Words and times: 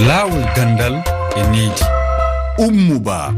laawol 0.00 0.44
gandal 0.56 0.94
e 1.36 1.42
needi 1.52 1.82
ummuba. 2.58 3.34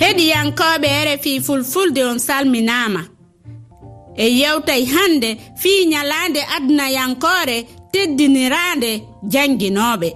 Heɗiyankoɓe 0.00 0.88
rfi 1.06 1.40
fulfulde 1.40 2.04
on 2.04 2.18
salminama 2.18 3.02
e 4.16 4.26
yewtay 4.40 4.84
hande 4.84 5.36
fii 5.56 5.86
ñalande 5.86 6.40
adunayankore 6.56 7.56
teddinirande 7.92 9.02
janguinoɓe 9.32 10.08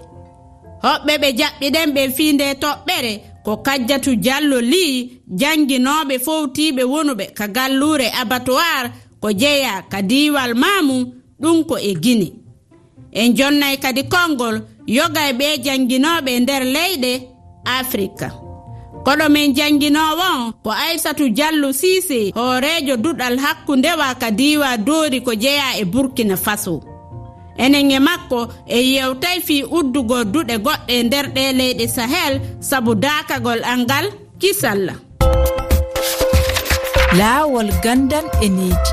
hoɓɓe 0.84 1.12
ɓe 1.22 1.28
jaɓɓiɗen 1.38 1.88
ɓe 1.94 2.02
fii 2.16 2.32
nde 2.32 2.46
toɓɓere 2.62 3.12
ko 3.44 3.56
kajjatu 3.56 4.16
diallo 4.16 4.60
li 4.60 4.84
janguinoɓe 5.40 6.14
fowtiɓe 6.26 6.82
wonuɓe 6.92 7.24
ka 7.38 7.46
gallure 7.48 8.08
abatoire 8.20 8.88
ko 9.20 9.28
jeeya 9.32 9.82
ka 9.90 10.02
diwal 10.02 10.54
mamum 10.54 11.02
ɗum 11.42 11.64
ko 11.68 11.76
e 11.78 11.94
guine 11.94 12.39
en 13.12 13.34
jonnay 13.36 13.77
kadi 13.79 14.02
konngol 14.08 14.61
yoga 14.86 15.29
e 15.30 15.32
ɓe 15.32 15.62
jannginoɓe 15.64 16.40
nder 16.40 16.64
leyɗe 16.64 17.12
afrika. 17.64 18.29
Koɗo 19.04 19.29
min 19.30 19.54
jannginowo 19.57 20.52
ko 20.62 20.71
aissatu 20.71 21.29
diallu 21.30 21.72
sise 21.72 22.32
hoorejo 22.35 22.96
duɗal 22.96 23.38
hakkundewa 23.38 24.14
ka 24.21 24.30
diwa 24.30 24.76
doori 24.76 25.21
ko 25.22 25.32
jeeya 25.35 25.79
e 25.80 25.85
burkina 25.85 26.36
faso. 26.36 26.82
Enen 27.57 27.90
e 27.90 27.99
makko 27.99 28.49
e 28.66 28.79
yewtay 28.93 29.40
fi 29.40 29.64
uddugo 29.64 30.24
duɗe 30.24 30.57
goɗɗe 30.64 31.02
nder 31.02 31.27
ɗe 31.35 31.52
leyɗe 31.58 31.88
sahel 31.88 32.41
sabu 32.61 32.94
dakagol 32.94 33.61
angal 33.64 34.06
kisalla 34.38 34.94
laawol 37.19 37.70
gandan 37.83 38.27
e 38.42 38.48
needi. 38.48 38.91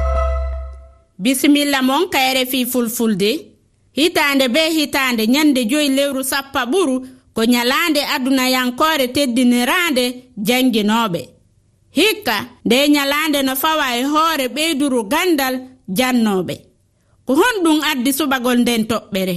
Bisimilla 1.20 1.81
mon 1.81 2.09
kayre 2.09 2.45
fi 2.45 2.66
fulfulde. 2.66 3.57
hitande 3.98 4.48
be 4.54 4.62
hitande 4.76 5.28
nyande 5.28 5.62
joyi 5.66 5.90
lewru 5.90 6.24
sappa 6.24 6.62
ɓuru 6.72 6.96
ko 7.34 7.42
nyalande 7.46 8.02
adunayankore 8.16 9.08
teddinirande 9.16 10.06
janginooɓe 10.48 11.22
hikka 11.98 12.36
nde 12.66 12.88
nyalande 12.90 13.40
no 13.44 13.56
fawa 13.56 13.86
e 14.00 14.03
hoore 14.03 14.45
ɓeyduru 14.56 15.03
gandal 15.12 15.56
jannoɓe. 15.98 16.56
Ko 17.25 17.31
honɗum 17.40 17.80
addi 17.90 18.12
suɓagol 18.18 18.58
nden 18.62 18.84
toɓɓere. 18.92 19.36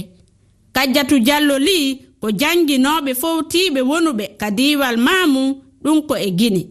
Kajjatu 0.75 1.15
diallo 1.25 1.55
li 1.67 1.77
ko 2.21 2.27
janginooɓe 2.41 3.11
fowtiɓe 3.21 3.81
wonuɓe 3.89 4.25
ka 4.39 4.47
diwal 4.57 4.97
mamum 5.07 5.49
ɗum 5.83 5.97
ko 6.07 6.15
e 6.15 6.29
gine 6.39 6.61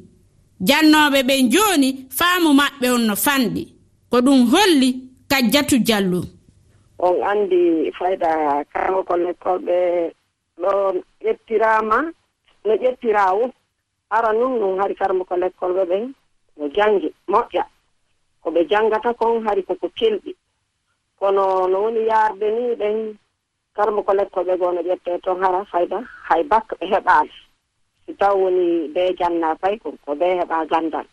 jannoɓe 0.69 1.19
ɓen 1.29 1.43
joni 1.53 1.89
faamu 2.19 2.51
maɓɓe 2.61 2.87
on 2.95 3.03
no 3.09 3.15
fanɗi. 3.25 3.63
Ko 4.11 4.17
ɗum 4.27 4.41
holli 4.53 4.89
kajjatu 5.31 5.77
jallu 5.89 6.21
on 7.03 7.17
anndi 7.31 7.91
fayda 7.99 8.65
kangokol 8.73 9.21
lekkolɓe 9.27 9.77
ɗo 10.63 10.71
ƴettirama 11.25 11.99
no 12.65 12.73
ƴettirawo. 12.83 13.51
Ara 14.11 14.33
nun 14.33 14.59
non 14.61 14.79
hari 14.81 14.95
karmoko 14.95 15.35
lekkolɓe 15.37 15.83
ɓen 15.91 16.13
no 16.57 16.69
jangi 16.77 17.09
moƴƴa. 17.29 17.65
Koɓe 18.43 18.61
jangata 18.71 19.15
kon 19.15 19.45
hari 19.47 19.63
koko 19.63 19.89
kelɗi 19.99 20.37
kono 21.19 21.69
no 21.69 21.79
woni 21.83 22.05
yarde 22.11 22.47
ni 22.51 22.75
ɓen 22.75 23.17
karmoko 23.77 24.13
lekkolɓe 24.13 24.59
goo 24.59 24.73
no 24.73 24.83
ƴette 24.83 25.21
toon 25.23 25.43
hara 25.43 25.65
fayda 25.65 25.99
hay 26.29 26.43
bakka 26.45 26.77
ɓe 26.81 26.87
heɓaali 26.87 27.33
si 28.07 28.15
taw 28.15 28.35
woni 28.37 28.89
be 28.95 29.15
janna 29.19 29.55
paykon 29.55 29.97
ko 30.05 30.15
be 30.15 30.27
heɓa 30.41 30.67
gandal. 30.71 31.07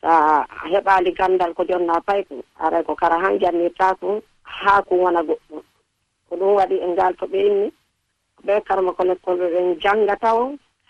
Sa 0.00 0.44
a 0.48 0.68
heɓaali 0.72 1.12
gandal 1.12 1.52
ko 1.54 1.64
jonna 1.64 2.00
paykon 2.00 2.42
aray 2.60 2.82
ko 2.84 2.94
kara 2.94 3.18
han 3.18 3.38
jannirta 3.40 3.94
kon 4.00 4.22
haa 4.58 4.82
ko 4.82 4.94
wona 5.02 5.22
goɗɗum 5.22 5.62
ko 6.28 6.32
ɗum 6.36 6.54
waɗi 6.58 6.76
e 6.84 6.86
ngal 6.92 7.12
to 7.18 7.26
ɓe 7.26 7.38
inni 7.48 7.72
ɓe 8.46 8.60
karma 8.66 8.92
ko 8.92 9.02
lekkolɓe 9.04 9.46
ɓen 9.54 9.80
jannga 9.82 10.16
taw 10.16 10.38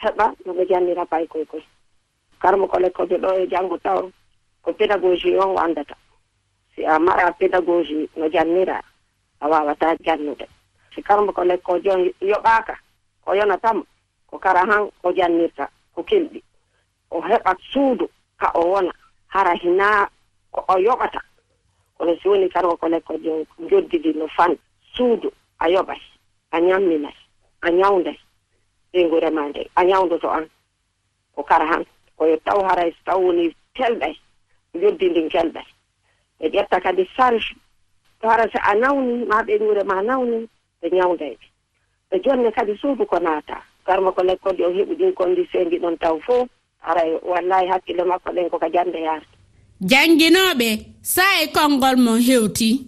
heɓa 0.03 0.27
no 0.45 0.53
ɓe 0.57 0.63
janndira 0.71 1.05
pay 1.07 1.27
koye 1.27 1.45
koye 1.45 1.67
karma 2.43 2.67
ko 2.67 2.77
lekkolɓe 2.79 3.17
ɗo 3.23 3.29
e 3.41 3.47
janngo 3.53 3.77
taw 3.79 4.01
ko 4.63 4.73
pédagogie 4.73 5.39
on 5.39 5.55
wandata 5.57 5.95
si 6.75 6.85
a 6.85 6.99
mara 6.99 7.33
pédagogie 7.33 8.09
no 8.17 8.29
jannira 8.29 8.81
a 9.41 9.49
wawata 9.49 9.97
jannude 10.05 10.47
si 10.95 11.03
karma 11.03 11.33
ko 11.33 11.45
lekko 11.45 11.79
jon 11.85 12.01
yoɓaaka 12.21 12.75
o 13.27 13.35
yonatama 13.35 13.83
ko 14.31 14.39
kara 14.39 14.61
han 14.61 14.91
o 15.03 15.13
jannirta 15.13 15.69
ko 15.95 16.03
kelɗi 16.03 16.43
o 17.11 17.21
heɓa 17.21 17.57
suudu 17.73 18.07
ka 18.41 18.51
o 18.55 18.63
wona 18.73 18.93
hara 19.29 19.55
hina 19.55 20.09
ko 20.53 20.65
o 20.69 20.79
yoɓata. 20.79 21.21
kono 22.01 22.17
si 22.17 22.29
woni 22.29 22.49
tan 22.49 22.65
ko 22.65 22.89
lekko 22.89 23.15
joddidi 23.71 24.13
no 24.17 24.27
fan. 24.29 24.57
Suudu 24.97 25.31
a 25.59 25.69
yoɓay 25.69 26.01
a 26.51 26.59
ñamminay 26.61 27.15
a 27.61 27.69
ñawdat 27.71 28.17
ɓeygurema 28.93 29.43
nde 29.49 29.63
a 29.77 29.85
ñawdoto 29.85 30.29
an 30.31 30.49
ko 31.35 31.43
kara 31.43 31.67
han 31.67 31.85
koyo 32.17 32.37
taw 32.45 32.59
haray 32.65 32.91
so 32.93 32.99
taw 33.05 33.19
woni 33.21 33.55
kelɗay 33.77 34.15
joddindin 34.81 35.29
kelɗay. 35.29 35.67
Ɓe 36.41 36.47
ƴetta 36.55 36.81
kadi 36.81 37.05
charge 37.17 37.55
to 38.21 38.29
hara 38.29 38.49
so 38.53 38.59
a 38.63 38.75
nawni 38.75 39.27
ma 39.27 39.43
ɓeyngure 39.43 39.85
ma 39.85 40.03
nawni 40.03 40.49
ɓe 40.83 40.89
ñawday 40.97 41.37
ɓe. 42.11 42.17
Jonne 42.25 42.51
kadi 42.53 42.77
suudu 42.79 43.05
ko 43.07 43.19
naata. 43.19 43.63
Garma 43.87 44.13
ko 44.13 44.23
lekkode 44.23 44.61
o 44.65 44.71
heɓi 44.73 44.95
ɗin 44.97 45.13
condition 45.15 45.69
ɗi 45.71 45.79
ɗon 45.79 45.99
taw 45.99 46.19
fof 46.21 46.49
aray 46.83 47.13
wallahi 47.23 47.69
hakkille 47.69 48.05
makko 48.05 48.33
ɗen 48.33 48.49
koko 48.51 48.59
ka 48.59 48.71
jannde 48.73 48.97
yaarta 49.01 49.40
jannginoɓe 49.81 50.69
saa 51.03 51.41
e 51.43 51.47
konngol 51.53 51.97
mon 51.97 52.21
hewti. 52.21 52.87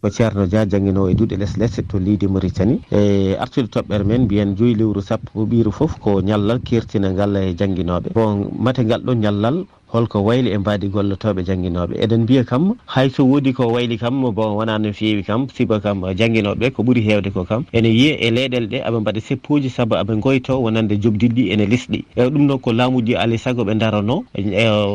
Ko 0.00 0.10
ceerno 0.10 0.46
dia 0.46 0.66
jangguinowo 0.66 1.08
e 1.10 1.14
duuɗe 1.14 1.36
less 1.38 1.56
lesse 1.56 1.82
to 1.86 1.98
leydi 1.98 2.26
maritani 2.26 2.80
e 2.90 3.34
artude 3.38 3.68
toɓɓere 3.70 4.04
men 4.04 4.22
mbiyen 4.24 4.56
joyi 4.56 4.74
lewru 4.74 5.00
sappo 5.00 5.44
ɓiiru 5.46 5.70
fof 5.72 5.98
ko 6.00 6.20
ñallal 6.20 6.60
kirtina 6.62 7.10
ngal 7.12 7.36
e 7.36 7.54
jangguinoɓe 7.58 8.10
bon 8.14 8.50
mate 8.58 8.82
ngal 8.84 9.02
ɗo 9.02 9.12
ñallal 9.14 9.64
holko 9.92 10.24
wayli 10.24 10.50
e 10.50 10.58
mbaadi 10.58 10.88
gollotoɓe 10.88 11.42
jangguinoɓe 11.44 11.94
eɗen 12.04 12.20
mbiya 12.22 12.44
kam 12.44 12.72
hayso 12.86 13.24
woodi 13.28 13.52
ko 13.52 13.68
wayli 13.68 13.98
kam 13.98 14.24
bon 14.34 14.56
wona 14.56 14.78
no 14.78 14.92
feewi 14.92 15.22
kam 15.22 15.46
siba 15.52 15.80
kam 15.80 16.00
jangguinoɓe 16.16 16.70
ko 16.72 16.82
ɓuuri 16.82 17.00
hewde 17.04 17.30
ko 17.30 17.44
kam 17.44 17.64
ene 17.72 17.88
yiiya 17.92 18.16
e 18.20 18.30
leyɗele 18.30 18.66
ɗe 18.72 18.78
aɓe 18.88 18.98
mbaɗa 19.00 19.20
seppuji 19.20 19.68
saabu 19.68 19.94
aɓe 19.94 20.16
goyto 20.20 20.56
wonande 20.62 20.96
jobdilɗi 20.96 21.52
ene 21.52 21.66
lisɗi. 21.66 22.04
E 22.16 22.24
ɗum 22.24 22.46
noon 22.46 22.58
ko 22.58 22.72
laamuji 22.72 23.14
alay 23.16 23.38
saago 23.38 23.64
ɓe 23.64 23.74
darano 23.76 24.24
e, 24.34 24.40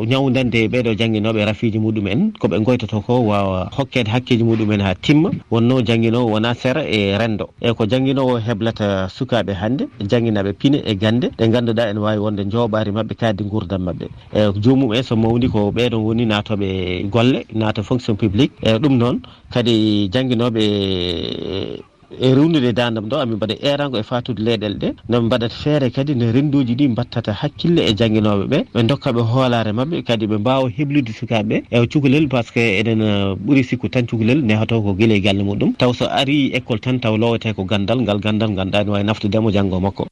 ñawdande 0.10 0.66
ɓeɗo 0.68 0.98
jangguinoɓe 0.98 1.46
rafiji 1.46 1.78
muɗumen 1.80 2.34
koɓe 2.40 2.58
goytoto 2.66 3.02
ko 3.02 3.22
wawa 3.22 3.70
hokkede 3.78 4.10
hakkeji 4.10 4.44
muɗumen 4.44 4.82
ha 4.82 4.96
timma. 4.96 5.30
Wonno 5.52 5.82
jangguinowo 5.82 6.32
wona 6.32 6.56
sera 6.56 6.82
e 6.82 7.14
rendo 7.18 7.50
e 7.62 7.72
ko 7.74 7.86
jangguinowo 7.86 8.40
heblata 8.42 9.10
sukaɓe 9.10 9.54
hannde 9.54 9.86
jangguinaɓe 10.02 10.54
piine 10.54 10.82
e 10.86 10.96
gande 10.96 11.30
ɗe 11.38 11.48
ganduɗa 11.50 11.90
ene 11.90 12.00
wawi 12.00 12.18
wonde 12.18 12.44
jooɓari 12.50 12.92
mabɓe 12.92 13.14
kaadi 13.16 13.44
gurdam 13.44 13.84
mabɓe 13.86 14.10
e 14.34 14.52
jomum 14.60 14.87
mum 14.88 14.96
e 14.96 15.04
so 15.04 15.16
mawni 15.16 15.50
ko 15.52 15.72
ɓeɗon 15.72 16.02
woni 16.06 16.26
natoɓe 16.26 17.10
golle 17.12 17.46
nato 17.54 17.84
fonction 17.84 18.16
publique. 18.16 18.54
E 18.62 18.78
ɗum 18.80 18.98
noon 18.98 19.22
kadi 19.52 20.10
jangguinoɓe 20.14 20.62
e, 20.62 21.82
e 22.20 22.34
rewnude 22.36 22.72
dandam 22.74 23.06
ɗo 23.10 23.16
amin 23.22 23.36
mbaɗa 23.36 23.56
erango 23.62 23.98
e 24.00 24.04
fatude 24.04 24.40
leyɗele 24.40 24.78
ɗe. 24.82 24.90
Noɓe 25.10 25.26
mbaɗata 25.26 25.56
feere 25.62 25.90
kadi 25.92 26.16
no 26.16 26.32
renduji 26.32 26.76
ɗi 26.76 26.88
battata 26.96 27.34
hakkille 27.34 27.82
e 27.90 27.94
jangguinoɓe 27.94 28.46
ɓe. 28.48 28.58
Ɓe 28.74 28.84
dokkaɓe 28.88 29.22
hoolare 29.22 29.72
mabɓe 29.74 30.04
kadi 30.08 30.26
ɓe 30.28 30.38
mbawa 30.40 30.70
heblude 30.70 31.12
sukaɓe 31.12 31.64
e 31.72 31.88
cukalel 31.88 32.28
par 32.30 32.44
ce 32.46 32.52
que 32.54 32.64
eɗen 32.80 33.02
e, 33.02 33.36
ɓuuri 33.36 33.64
sikku 33.64 33.90
tan 33.90 34.08
cukalel 34.08 34.42
nehoto 34.44 34.82
ko 34.82 34.94
guila 34.94 35.16
e 35.16 35.22
galle 35.22 35.44
muɗum. 35.44 35.76
Taw 35.78 35.94
so 35.94 36.06
ari 36.08 36.52
école 36.54 36.80
tan 36.80 37.00
taw 37.00 37.18
lowete 37.18 37.54
ko 37.56 37.64
gandal 37.66 38.00
ngal 38.02 38.20
gandal 38.20 38.52
ganduɗa 38.56 38.84
ne 38.86 38.92
wawi 38.92 39.04
naftudemo 39.04 39.50
e 39.50 39.54
janggo 39.54 39.80
makko. 39.80 40.08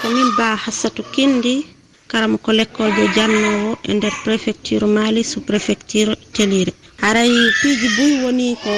Komin 0.00 0.30
ba 0.36 0.56
hassatou 0.56 1.04
kindi 1.12 1.79
karama 2.10 2.36
ko 2.44 2.50
lekkojo 2.58 3.04
jannowo 3.16 3.70
e 3.90 3.92
nder 3.96 4.14
préfecture 4.24 4.86
mali 4.96 5.22
sous 5.30 5.44
préfecture 5.50 6.12
telire 6.36 6.72
haray 7.02 7.32
piiji 7.60 7.88
buy 7.96 8.12
woni 8.22 8.48
ko 8.64 8.72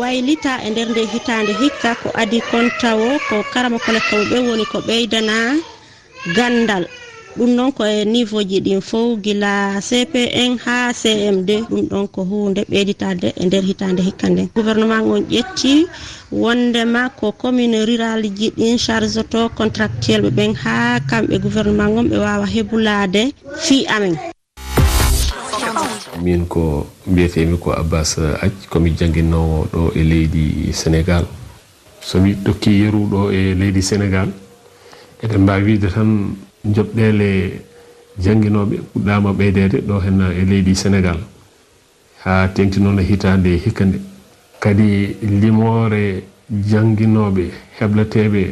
waylita 0.00 0.52
e 0.66 0.68
nder 0.72 0.88
nde 0.92 1.02
hitande 1.12 1.52
hikka 1.62 1.90
ko 2.02 2.08
adi 2.22 2.38
kon 2.50 2.66
tawo 2.80 3.08
ko 3.28 3.36
karama 3.52 3.78
ko 3.84 3.88
lekkowo 3.96 4.24
ɓe 4.30 4.38
woni 4.48 4.64
ko 4.72 4.78
ɓeydana 4.88 5.36
gandal. 6.36 6.84
ɗum 7.38 7.50
noon 7.56 7.72
ko 7.72 7.84
e 7.86 8.04
niveau 8.04 8.42
ji 8.42 8.58
ɗin 8.60 8.80
fof 8.80 9.18
gila 9.22 9.78
cpn 9.88 10.58
ha 10.64 10.92
cmd 10.92 11.50
ɗum 11.70 11.82
ɗon 11.90 12.06
ko 12.14 12.20
hunde 12.30 12.60
ɓeyditade 12.70 13.28
e 13.40 13.44
nder 13.46 13.62
hitande 13.68 14.00
hikka 14.02 14.26
nden 14.28 14.48
gouvernement 14.54 15.04
on 15.06 15.22
ƴetti 15.30 15.86
wondema 16.32 17.08
ko 17.18 17.32
commune 17.32 17.78
rural 17.86 18.22
ji 18.36 18.50
ɗin 18.56 18.78
charge 18.78 19.22
to 19.30 19.48
contractuel 19.54 20.22
ɓe 20.22 20.30
ɓen 20.36 20.54
ha 20.62 20.98
kamɓe 21.10 21.38
gouvernement 21.38 21.92
on 21.98 22.04
ɓe 22.10 22.16
wawa 22.18 22.46
hebulade 22.46 23.22
fi 23.64 23.86
amen. 23.86 24.16
Min 26.22 26.46
ko 26.46 26.86
mbiyetemi 27.06 27.56
ko 27.58 27.70
abbas 27.72 28.18
aj 28.18 28.50
komi 28.70 28.90
jangguinowo 28.98 29.66
ɗo 29.72 29.92
e 29.94 30.02
leydi 30.02 30.72
sénégal. 30.72 31.24
Somi 32.02 32.34
tokki 32.44 32.70
yeruɗo 32.82 33.30
e 33.30 33.54
leydi 33.54 33.82
sénégal 33.82 34.28
eɗen 35.22 35.42
mbawi 35.42 35.62
wiide 35.64 35.88
tan 35.94 36.10
joɓɗele 36.64 37.60
jangguinoɓe 38.22 38.76
puɗɗama 38.92 39.32
ɓeydede 39.32 39.78
ɗo 39.86 40.00
henna 40.00 40.32
e 40.34 40.44
leydi 40.44 40.74
sénégal. 40.74 41.18
Ha 42.24 42.48
tengti 42.54 42.80
noon 42.80 42.98
e 42.98 43.02
hitande 43.02 43.50
hikka 43.64 43.84
nde 43.84 43.98
kadi 44.60 45.16
limore 45.40 46.24
jannginoɓe 46.50 47.44
heblateɓe 47.78 48.42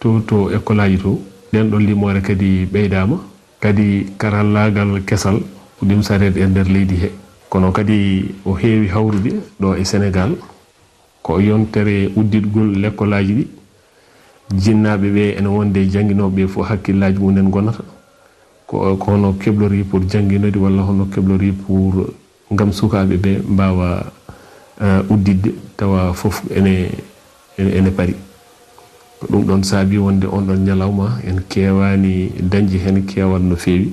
to 0.00 0.20
to 0.26 0.50
école 0.56 0.80
aji 0.80 0.98
to 0.98 1.20
ɗen 1.52 1.70
ɗon 1.70 1.86
limore 1.86 2.20
kadi 2.22 2.66
ɓeydama. 2.72 3.16
Kadi 3.60 4.06
karallagal 4.18 5.02
kesal 5.04 5.40
ɗum 5.82 6.02
sarede 6.02 6.38
e 6.40 6.46
nder 6.46 6.66
leydi 6.68 6.96
he. 7.02 7.10
Kono 7.48 7.72
kadi 7.72 8.24
o 8.44 8.54
heewi 8.54 8.88
hawrude 8.88 9.30
ɗo 9.60 9.74
e 9.76 9.84
sénégal 9.84 10.36
ko 11.22 11.40
yontere 11.40 12.10
udditgol 12.16 12.76
l' 12.80 12.84
école 12.86 13.14
aji 13.14 13.34
ɗi. 13.34 13.46
jinnaɓe 14.54 15.08
ɓe 15.10 15.24
ene 15.38 15.46
wonde 15.48 15.78
jangguinoɓe 15.90 16.46
fof 16.48 16.68
hakkillaji 16.68 17.18
mumen 17.18 17.50
gonata 17.50 17.82
ko 18.66 18.96
hono 19.06 19.32
keblori 19.32 19.84
pour 19.84 20.00
jangguinode 20.08 20.56
walla 20.56 20.82
hono 20.82 21.06
keblori 21.06 21.52
pour 21.52 22.12
gam 22.50 22.72
sukaɓe 22.72 23.16
ɓe 23.16 23.42
mbawa 23.48 24.12
uddidde 25.10 25.48
uh, 25.48 25.54
tawa 25.76 26.12
foof 26.14 26.42
ene 26.54 26.90
ene 27.58 27.90
paari 27.90 28.14
ko 29.20 29.26
ɗum 29.30 29.44
ɗon 29.44 29.62
saabi 29.64 29.98
wonde 29.98 30.26
on 30.30 30.42
ɗon 30.46 30.64
ñalawma 30.64 31.18
en 31.26 31.40
kewani 31.48 32.30
dañde 32.42 32.78
hen 32.78 33.02
kewal 33.06 33.42
no 33.42 33.56
fewi 33.56 33.92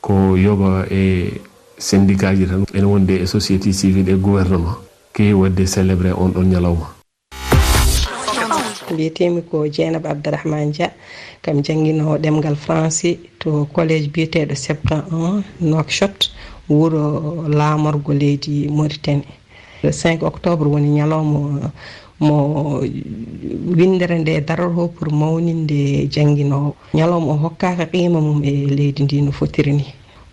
ko 0.00 0.36
yoga 0.36 0.86
e 0.90 1.40
syndicat 1.78 2.36
ji 2.36 2.46
tan 2.46 2.64
ene 2.74 2.84
wonde 2.86 3.10
e 3.22 3.26
société 3.26 3.72
civil 3.72 4.08
e 4.08 4.14
gouvernement. 4.14 4.76
Kewi 5.12 5.32
wadde 5.32 5.66
célébré 5.66 6.12
on 6.12 6.28
ɗon 6.30 6.44
ñalawma. 6.46 6.99
mbiyetemi 8.92 9.42
ko 9.50 9.56
dieynaba 9.68 10.10
abdourahmane 10.10 10.72
dia 10.72 10.88
kam 11.42 11.62
jangguinowo 11.62 12.18
ɗemgal 12.18 12.56
français 12.56 13.18
to 13.38 13.66
collége 13.74 14.08
biyeteɗo 14.14 14.54
sepra 14.54 14.96
1 15.10 15.42
nokshot 15.60 16.30
wuuro 16.68 17.02
laamorgo 17.48 18.12
leydi 18.14 18.68
mauritanie. 18.68 19.26
Le 19.82 19.90
5 19.92 20.22
octobre 20.22 20.68
woni 20.68 20.88
ñalawma 20.98 21.72
mo 22.20 22.36
windere 23.78 24.18
nde 24.18 24.40
daroro 24.46 24.88
pour 24.88 25.08
mawninde 25.10 26.06
jangguinowo 26.12 26.74
ñalawma 26.94 27.32
o 27.32 27.36
hokkaka 27.44 27.86
qiima 27.86 28.20
mum 28.20 28.44
e 28.44 28.52
leydi 28.76 29.02
ndi 29.04 29.22
no 29.22 29.32
fotiri 29.32 29.72
ni 29.72 29.84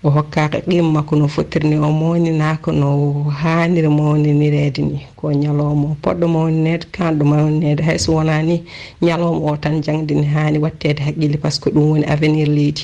o 0.05 0.09
hokkaka 0.15 0.57
qimma 0.69 1.01
ko 1.07 1.13
no 1.19 1.27
fotirni 1.35 1.75
o 1.77 1.89
mawninaka 2.01 2.69
no 2.81 2.89
haniri 3.41 3.89
mawninirede 3.99 4.81
ni. 4.89 4.97
Ko 5.17 5.25
ñalawma 5.41 5.85
o 5.93 5.95
poɗɗo 6.03 6.25
mawninede 6.35 6.85
kanɗo 6.95 7.23
mawninede 7.31 7.81
hayso 7.87 8.09
wona 8.17 8.35
ni 8.47 8.55
ñalawma 9.05 9.41
o 9.51 9.57
tan 9.63 9.75
jangde 9.85 10.13
ni 10.15 10.25
hani 10.33 10.57
wattede 10.63 10.99
haqqille 11.05 11.37
par 11.41 11.51
ce 11.53 11.59
que 11.61 11.69
ɗum 11.73 11.85
woni 11.91 12.05
avenir 12.13 12.47
leydi. 12.57 12.83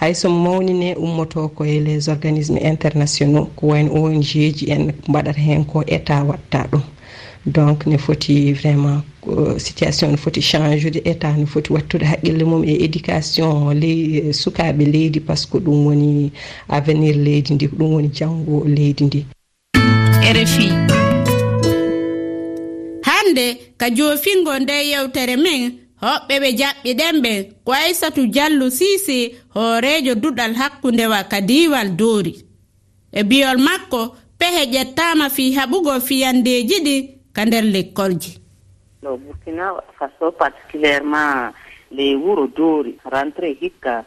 Hayso 0.00 0.28
mawnine 0.44 0.88
ummoto 1.04 1.48
koye 1.56 1.80
les 1.86 2.08
organismes 2.08 2.62
internationaux 2.72 3.46
ko 3.56 3.62
wayno 3.70 3.90
ong 4.04 4.20
ji 4.28 4.42
en 4.74 4.82
mbaɗata 5.08 5.40
hen 5.46 5.64
ko 5.64 5.78
état 5.96 6.22
watta 6.28 6.60
ɗum. 6.70 6.82
donc 7.46 7.86
ne 7.86 7.96
foti 7.96 8.52
vraiment 8.52 9.02
euh, 9.28 9.58
situation 9.58 10.10
ne 10.10 10.16
foti 10.16 10.42
change 10.42 10.84
de 10.90 11.00
état 11.04 11.32
ne 11.32 11.46
foti 11.46 11.72
wattude 11.72 12.04
haqqille 12.04 12.44
mum 12.44 12.64
e 12.64 12.74
éducation 12.84 13.70
ley 13.70 14.22
euh, 14.26 14.32
sukaɓe 14.32 14.84
leydi 14.84 15.20
par 15.20 15.38
ce 15.38 15.46
que 15.46 15.58
ɗum 15.58 15.86
woni 15.86 16.32
avenir 16.68 17.16
leydi 17.16 17.54
ndi 17.54 17.68
ko 17.68 17.76
ɗum 17.76 17.92
woni 17.94 18.10
janggo 18.12 18.64
leydi 18.66 19.04
ndi. 19.04 19.24
Rfi 20.32 20.68
hande 23.02 23.46
ka 23.78 23.90
joofingo 23.90 24.58
nde 24.58 24.72
yewtere 24.90 25.36
men 25.36 25.72
hoɓɓe 26.02 26.34
ɓe 26.42 26.48
jaɓɓiɗen 26.58 27.20
ɓe 27.22 27.32
ko 27.64 27.72
aissatu 27.72 28.26
diallu 28.26 28.70
siisi 28.70 29.32
hoorejo 29.54 30.14
duɗal 30.14 30.54
hakkundewa 30.54 31.24
ka 31.24 31.40
diwal 31.40 31.88
doori. 31.96 32.34
E 33.12 33.22
biyol 33.24 33.58
makko 33.58 34.14
pehe 34.38 34.64
ƴettama 34.72 35.30
fi 35.30 35.52
haɓugo 35.56 36.00
fiyandeji 36.00 36.78
ɗi 36.84 37.19
ka 37.40 37.46
nder 37.46 37.64
l'école 37.64 38.14
ji 38.20 38.32
ɗo 39.02 39.16
burkina 39.16 39.72
faso 39.98 40.32
particulièrement 40.32 41.52
les 41.90 42.14
wuro 42.14 42.46
doori 42.46 42.96
rentré 43.04 43.56
hikka. 43.60 44.04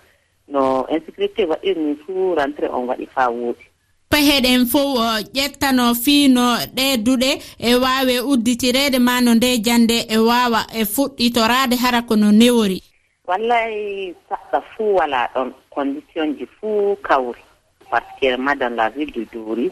No 0.48 0.86
insécurité 0.90 1.46
waɗirni 1.46 1.96
fuu 2.06 2.36
rentré 2.36 2.68
on 2.70 2.86
waɗi 2.90 3.08
faa 3.16 3.30
wooɗi 3.32 3.66
paheɗen 4.10 4.66
fof 4.68 5.00
ƴettano 5.34 5.96
fiino 5.96 6.46
ɗe 6.76 6.98
duɗe 7.06 7.32
e 7.60 7.76
waawe 7.76 8.20
udditirede 8.32 9.00
ma 9.00 9.22
no 9.22 9.34
nde 9.34 9.50
jannde 9.66 9.98
e 10.10 10.18
waawa 10.18 10.62
e 10.80 10.84
fuɗɗitoraade 10.86 11.76
hara 11.84 12.02
ko 12.04 12.16
no 12.16 12.32
newori. 12.32 12.80
Wallay 13.28 14.14
saɗɗa 14.30 14.60
fuu 14.76 14.96
walaa 14.96 15.28
ɗon 15.34 15.50
condition 15.76 16.38
ji 16.38 16.46
fuu 16.60 16.96
kawri 17.02 17.42
particulièrement 17.90 18.56
dans 18.56 18.76
la 18.76 18.90
ville 18.90 19.12
de 19.12 19.26
douri 19.34 19.72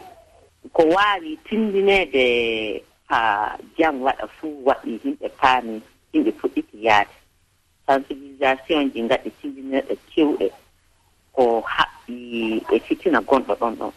ko 0.74 0.82
waawi 0.96 1.38
tindineede 1.50 2.84
ha 3.12 3.58
jam 3.78 3.96
waɗa 4.06 4.26
fuu 4.40 4.64
waɗi 4.68 4.92
yimɓe 5.04 5.28
paami 5.40 5.82
yimɓe 6.14 6.32
puɗɗiti 6.40 6.78
yaade. 6.88 7.14
Sensibilisation 7.86 8.82
ji 8.94 9.00
ngaɗi 9.04 9.30
tindinirɗe 9.42 9.96
kewɗe 10.12 10.48
ko 11.36 11.44
haɓɓi 11.76 12.16
e 12.74 12.80
fitina 12.86 13.20
gonɗo 13.28 13.54
ɗon 13.62 13.74
ɗon. 13.80 13.92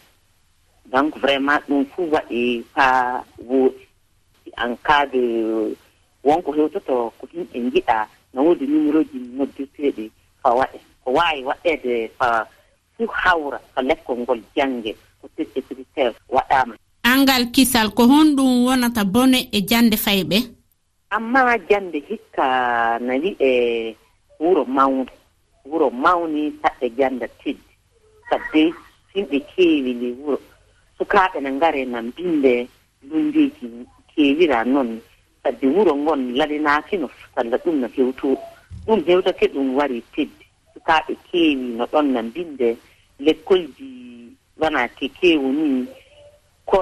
Donc 0.91 1.17
vraiment 1.23 1.61
ɗum 1.67 1.85
fuu 1.91 2.03
waɗi 2.11 2.63
haa 2.75 3.23
wooti 3.49 3.85
en 4.63 4.75
cas 4.83 5.05
de 5.13 5.21
wonko 6.23 6.51
hewtoto 6.57 6.95
ko 7.17 7.23
yimɓe 7.33 7.57
njiɗa 7.59 8.07
no 8.33 8.39
woodi 8.43 8.65
numéro 8.67 8.99
ji 9.03 9.17
noddirteeɗi 9.37 10.11
fa 10.43 10.49
waɗe. 10.59 10.77
Ko 11.03 11.11
waawi 11.17 11.43
waɗeede 11.49 12.09
fa 12.17 12.47
fuu 12.97 13.07
hawra 13.07 13.59
ko 13.73 13.81
lekkol 13.81 14.17
ngol 14.19 14.41
jannge 14.55 14.91
ko 15.21 15.27
secrétaire 15.37 16.13
waɗaama. 16.29 16.75
kanngal 17.15 17.47
kisal 17.55 17.95
ko 17.95 18.03
honɗum 18.11 18.67
wonata 18.67 19.05
bone 19.07 19.47
e 19.51 19.59
jannde 19.69 19.95
fayɓe? 19.95 20.37
Amma 21.15 21.55
jannde 21.69 21.99
hikka 22.09 22.45
nani 22.99 23.29
e 23.39 23.95
wuro 24.39 24.65
mawni. 24.65 25.07
Wuro 25.65 25.87
mawni 25.89 26.51
saɗɗe 26.61 26.87
jannda 26.97 27.27
teddi. 27.39 27.63
Sadde 28.29 28.61
yimɓe 29.15 29.37
keewi 29.55 29.93
nde 29.93 30.07
wuro. 30.19 30.39
Sukaaɓe 30.99 31.39
no 31.41 31.49
ngare 31.55 31.85
nan 31.85 32.11
binde 32.17 32.67
lundeeji 33.09 33.67
keewira 34.11 34.65
noon 34.65 34.99
sadde 35.43 35.65
wuro 35.75 35.95
ngon 35.95 36.35
laɗinaaki 36.35 36.97
no 36.99 37.07
salla 37.33 37.55
ɗum 37.63 37.75
no 37.79 37.87
hewtoo 37.95 38.35
ɗum 38.85 38.99
hewtake 39.07 39.47
ɗum 39.55 39.75
wari 39.77 40.03
teddi. 40.13 40.43
Sukaaɓe 40.73 41.15
keewi 41.31 41.75
no 41.79 41.85
ɗon 41.85 42.11
no 42.13 42.21
binde. 42.23 42.75
Lekkolji 43.19 43.87
wonaa 44.59 44.87
ke 44.99 45.07
keewu 45.21 45.47
ni 45.53 45.87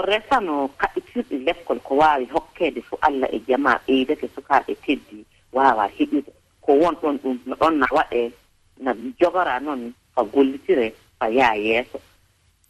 resa 0.03 0.39
no 0.39 0.67
kaɓitirɗi 0.79 1.37
lekkol 1.45 1.79
ko 1.79 1.95
waawi 1.95 2.25
hokkeede 2.33 2.81
fo 2.81 2.97
allah 3.01 3.29
e 3.31 3.39
jama 3.47 3.79
ɓeydake 3.87 4.27
sukaaɓe 4.35 4.75
teddi 4.85 5.25
waawa 5.53 5.87
heɓude. 5.97 6.31
Ko 6.61 6.73
won 6.81 6.95
ɗon 7.01 7.17
ɗum 7.23 7.37
no 7.45 7.55
ɗon 7.55 7.73
na 7.79 7.87
waɗee 7.91 8.31
na 8.83 8.91
jogora 9.19 9.59
noon 9.59 9.93
fa 10.15 10.23
gollitire 10.23 10.93
fa 11.19 11.29
yaa 11.29 11.55
yeeso. 11.55 11.99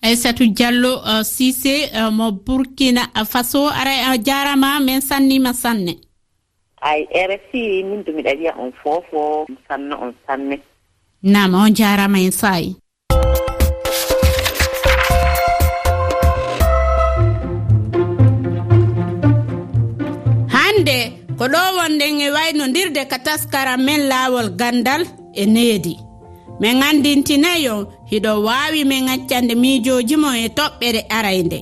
Aissatou 0.02 0.48
diallo 0.48 0.98
uh, 0.98 1.24
sisé 1.24 1.90
uh, 1.96 2.12
mo 2.12 2.32
burkina 2.32 3.08
faso 3.26 3.68
ara 3.70 4.12
uh, 4.12 4.18
jarama 4.18 4.80
min 4.80 5.02
sannima 5.02 5.54
sanne. 5.54 5.96
Ay 6.82 7.08
rfi 7.14 7.84
min 7.84 8.04
du 8.04 8.12
miɗa 8.12 8.36
wiya 8.38 8.54
on 8.60 8.72
fofo 8.84 9.48
sanno 9.68 9.96
on 10.02 10.14
sanne. 10.28 10.60
Nam 11.24 11.54
on 11.56 11.74
jarama 11.74 12.20
en 12.20 12.32
saayi 12.32 12.76
ko 21.38 21.46
ɗo 21.54 21.60
wonɗen 21.78 22.22
e 22.22 22.30
waynodirde 22.36 23.02
ka 23.12 23.18
taskaram 23.26 23.82
men 23.86 24.02
laawol 24.12 24.50
gandal 24.60 25.02
e 25.34 25.46
needi. 25.46 25.98
Min 26.60 26.84
andintinayi 26.84 27.70
hiɗo 28.12 28.32
waawi 28.46 28.86
min 28.86 29.10
accande 29.10 29.56
miijooji 29.56 30.16
mon 30.18 30.36
e 30.36 30.48
toɓɓere 30.58 31.02
araynde. 31.10 31.60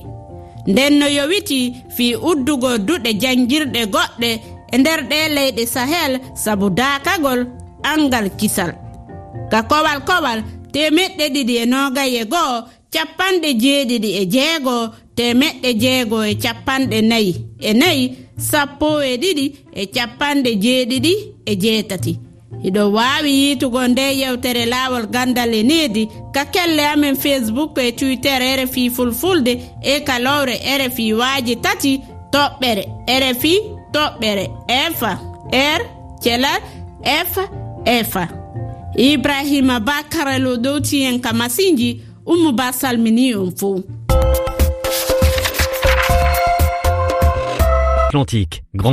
Nden 0.66 0.98
no 0.98 1.06
yowiti 1.06 1.74
fii 1.96 2.14
uddugo 2.16 2.78
duɗe 2.78 3.10
janngirɗe 3.22 3.80
goɗɗe 3.94 4.30
e 4.72 4.78
nder 4.78 5.00
ɗe 5.10 5.28
leyɗe 5.36 5.66
sahel 5.66 6.12
sabu 6.34 6.70
daakagol 6.70 7.40
angal 7.82 8.30
kisal. 8.38 8.72
Ka 9.50 9.62
kowal 9.62 10.00
kowal 10.08 10.40
temeɗɗe 10.72 11.24
ɗiɗi 11.34 11.54
e 11.62 11.64
noogayi 11.66 12.16
e 12.22 12.24
go'o 12.24 12.56
capanɗe 12.92 13.48
jeeɗiɗi 13.62 14.10
e 14.20 14.22
jeego 14.34 14.76
temeɗɗe 15.16 15.70
jeego 15.82 16.18
e 16.24 16.34
capanɗe 16.44 16.98
nayi 17.10 17.32
e 17.60 17.72
nayi 17.80 18.21
sappo 18.36 19.02
e 19.02 19.16
ɗiɗi 19.16 19.54
e 19.74 19.86
capanɗe 19.86 20.50
jeeɗiɗi 20.62 21.12
e 21.46 21.56
jeetati. 21.56 22.18
Iɗo 22.64 22.92
wawi 22.92 23.30
yitugo 23.42 23.88
nde 23.88 24.18
yewtere 24.20 24.66
lawol 24.66 25.06
gandal 25.06 25.54
e 25.54 25.62
needi 25.62 26.08
ka 26.34 26.44
kelle 26.44 26.86
amen 26.86 27.16
facebook 27.16 27.78
e 27.78 27.92
twitter 27.92 28.40
rfi 28.58 28.90
fulfulde 28.90 29.52
e 29.82 30.00
kalowre 30.00 30.54
rfi 30.80 31.14
waji 31.14 31.56
tati 31.56 32.00
toɓɓere. 32.32 32.84
Rfi 33.08 33.54
toɓɓere. 33.92 34.44
Efa 34.68 35.18
r 35.52 35.80
cela 36.22 36.60
f 37.04 37.38
efa 37.84 38.28
ibrahima 38.96 39.80
bakara 39.80 40.36
e 40.36 40.38
lo 40.38 40.56
dowti 40.56 41.20
ka 41.20 41.32
masinji 41.32 42.00
ummu 42.26 42.52
ba 42.52 42.72
salmini 42.72 43.34
on 43.34 43.50
fo 43.50 43.82
Atlantique. 48.12 48.62
Grand 48.74 48.90